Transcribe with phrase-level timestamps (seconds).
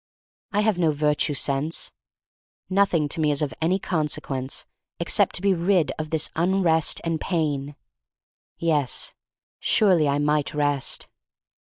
[0.51, 1.91] I have no virtue sense.
[2.71, 4.65] Nothing to me is of any consequence
[4.99, 7.75] except to be rid of this unrest and pain.
[8.57, 9.13] Yes,
[9.59, 11.07] surely I might rest.